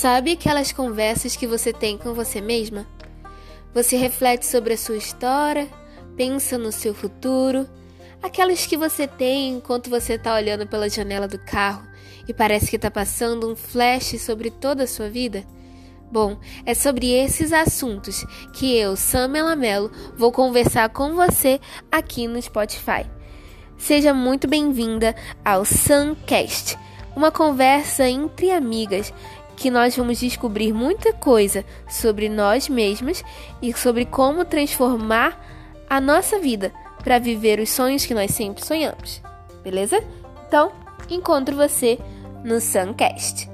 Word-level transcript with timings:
Sabe 0.00 0.32
aquelas 0.32 0.72
conversas 0.72 1.36
que 1.36 1.46
você 1.46 1.74
tem 1.74 1.98
com 1.98 2.14
você 2.14 2.40
mesma? 2.40 2.86
Você 3.74 3.98
reflete 3.98 4.46
sobre 4.46 4.72
a 4.72 4.78
sua 4.78 4.96
história, 4.96 5.68
pensa 6.16 6.56
no 6.56 6.72
seu 6.72 6.94
futuro, 6.94 7.68
aquelas 8.22 8.64
que 8.64 8.78
você 8.78 9.06
tem 9.06 9.50
enquanto 9.50 9.90
você 9.90 10.14
está 10.14 10.34
olhando 10.34 10.66
pela 10.66 10.88
janela 10.88 11.28
do 11.28 11.38
carro 11.38 11.86
e 12.26 12.32
parece 12.32 12.70
que 12.70 12.76
está 12.76 12.90
passando 12.90 13.46
um 13.46 13.54
flash 13.54 14.18
sobre 14.18 14.50
toda 14.50 14.84
a 14.84 14.86
sua 14.86 15.10
vida? 15.10 15.44
Bom, 16.10 16.38
é 16.64 16.72
sobre 16.72 17.10
esses 17.12 17.52
assuntos 17.52 18.24
que 18.54 18.74
eu, 18.74 18.96
Sam 18.96 19.28
Melamelo, 19.28 19.92
vou 20.16 20.32
conversar 20.32 20.88
com 20.88 21.14
você 21.14 21.60
aqui 21.92 22.26
no 22.26 22.40
Spotify. 22.40 23.04
Seja 23.76 24.14
muito 24.14 24.48
bem-vinda 24.48 25.14
ao 25.44 25.66
Suncast, 25.66 26.78
uma 27.14 27.30
conversa 27.30 28.08
entre 28.08 28.50
amigas 28.50 29.12
que 29.60 29.70
nós 29.70 29.94
vamos 29.94 30.18
descobrir 30.18 30.72
muita 30.72 31.12
coisa 31.12 31.66
sobre 31.86 32.30
nós 32.30 32.66
mesmos 32.66 33.22
e 33.60 33.76
sobre 33.76 34.06
como 34.06 34.42
transformar 34.42 35.38
a 35.88 36.00
nossa 36.00 36.38
vida 36.38 36.72
para 37.04 37.18
viver 37.18 37.60
os 37.60 37.68
sonhos 37.68 38.06
que 38.06 38.14
nós 38.14 38.30
sempre 38.30 38.64
sonhamos. 38.64 39.20
Beleza? 39.62 40.02
Então, 40.48 40.72
encontro 41.10 41.54
você 41.56 41.98
no 42.42 42.58
Suncast. 42.58 43.49